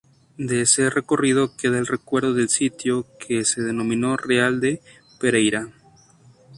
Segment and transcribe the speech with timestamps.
[0.39, 4.81] De ese recorrido queda el recuerdo del sitio que se denominó Real de
[5.19, 5.67] Pereira.